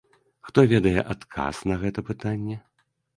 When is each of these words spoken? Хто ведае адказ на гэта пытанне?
Хто 0.45 0.61
ведае 0.71 1.03
адказ 1.13 1.59
на 1.73 1.77
гэта 1.83 1.99
пытанне? 2.09 2.57